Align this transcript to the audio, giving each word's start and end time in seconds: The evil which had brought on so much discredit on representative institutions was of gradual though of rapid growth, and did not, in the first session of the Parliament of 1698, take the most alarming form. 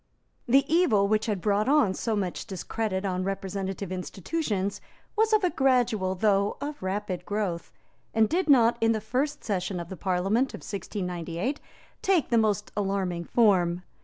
The 0.47 0.65
evil 0.67 1.07
which 1.07 1.27
had 1.27 1.41
brought 1.41 1.69
on 1.69 1.93
so 1.93 2.15
much 2.15 2.47
discredit 2.47 3.05
on 3.05 3.23
representative 3.23 3.91
institutions 3.91 4.81
was 5.15 5.31
of 5.31 5.55
gradual 5.55 6.15
though 6.15 6.57
of 6.59 6.81
rapid 6.81 7.23
growth, 7.23 7.71
and 8.11 8.27
did 8.27 8.49
not, 8.49 8.77
in 8.81 8.93
the 8.93 8.99
first 8.99 9.43
session 9.43 9.79
of 9.79 9.89
the 9.89 9.95
Parliament 9.95 10.55
of 10.55 10.61
1698, 10.61 11.59
take 12.01 12.29
the 12.29 12.39
most 12.39 12.71
alarming 12.75 13.25
form. 13.25 13.83